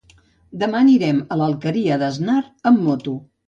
Demà 0.63 0.79
anirem 0.85 1.21
a 1.21 1.39
l'Alqueria 1.43 2.01
d'Asnar 2.05 2.41
amb 2.73 2.87
moto. 2.91 3.19